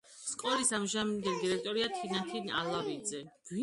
[0.19, 3.27] სკოლის ამჟამინდელი დირექტორია თინათინ ალავიძე.